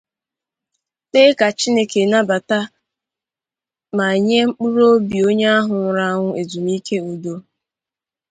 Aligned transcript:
kpee 1.09 1.31
ka 1.39 1.47
Chineke 1.59 2.01
nabata 2.11 2.59
ma 3.97 4.07
nye 4.25 4.39
mkpụrụ 4.47 4.83
obi 4.95 5.17
onye 5.27 5.47
ahụ 5.57 5.73
nwụrụ 5.79 6.01
anwụ 6.11 6.29
ezumike 6.41 6.97
udo. 7.11 7.35